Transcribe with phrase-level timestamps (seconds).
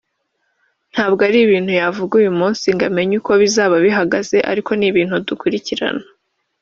[0.93, 6.03] ntabwo ari ibintu yavuga uyu munsi ngo amenye uko bizaba bihagaze ariko ni ibintu dukurikirana